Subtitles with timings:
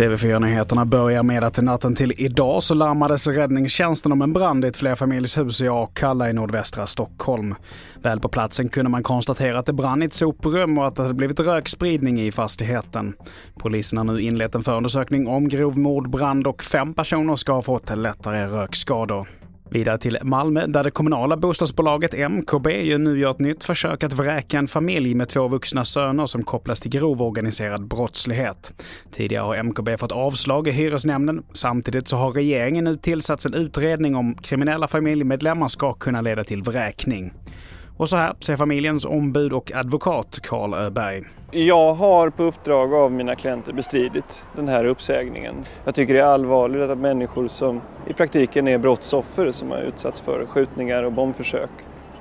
[0.00, 4.76] TV4-nyheterna börjar med att natten till idag så larmades räddningstjänsten om en brand i ett
[4.76, 7.54] flerfamiljshus i Akalla i nordvästra Stockholm.
[8.02, 11.02] Väl på platsen kunde man konstatera att det brann i ett soprum och att det
[11.02, 13.14] hade blivit rökspridning i fastigheten.
[13.58, 17.96] Polisen har nu inlett en förundersökning om grov mordbrand och fem personer ska ha fått
[17.96, 19.39] lättare rökskador.
[19.72, 24.12] Vidare till Malmö där det kommunala bostadsbolaget MKB ju nu gör ett nytt försök att
[24.12, 28.82] vräka en familj med två vuxna söner som kopplas till grov organiserad brottslighet.
[29.12, 31.42] Tidigare har MKB fått avslag i hyresnämnden.
[31.52, 36.62] Samtidigt så har regeringen nu tillsatt en utredning om kriminella familjemedlemmar ska kunna leda till
[36.62, 37.32] vräkning.
[38.00, 41.22] Och så här säger familjens ombud och advokat Karl Öberg.
[41.50, 45.54] Jag har på uppdrag av mina klienter bestridit den här uppsägningen.
[45.84, 50.20] Jag tycker det är allvarligt att människor som i praktiken är brottsoffer som har utsatts
[50.20, 51.70] för skjutningar och bombförsök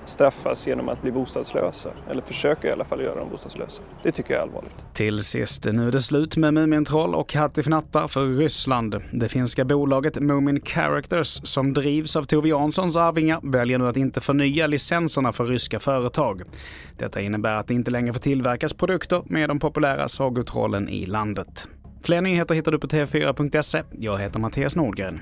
[0.10, 1.90] straffas genom att bli bostadslösa.
[2.10, 3.82] Eller försöka i alla fall göra dem bostadslösa.
[4.04, 4.86] Det tycker jag är allvarligt.
[4.94, 8.96] Till sist, nu är det slut med Mumintroll och Hattifnatta för Ryssland.
[9.14, 14.22] Det finska bolaget Moomin Characters, som drivs av Tove Janssons arvingar, väljer nu att inte
[14.22, 16.42] förnya licenserna för ryska företag.
[16.98, 21.68] Detta innebär att det inte längre får tillverkas produkter med de populära sagotrollen i landet.
[22.04, 23.84] Fler nyheter hittar du på tv4.se.
[23.92, 25.22] Jag heter Mattias Nordgren.